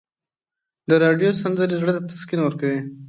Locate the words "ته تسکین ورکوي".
1.95-2.79